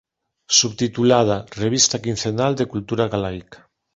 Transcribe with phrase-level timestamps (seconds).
[0.59, 3.59] Subtitulada "Revista quincenal de Cultura Galaica.